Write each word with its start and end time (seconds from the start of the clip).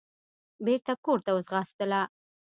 بېرته 0.65 0.93
کورته 1.05 1.29
وځغاستله. 1.33 2.01